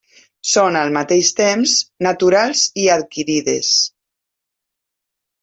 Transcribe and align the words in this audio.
Són 0.51 0.77
al 0.79 0.93
mateix 0.95 1.29
temps 1.39 1.75
naturals 2.07 2.65
i 2.85 2.89
adquirides. 2.95 3.71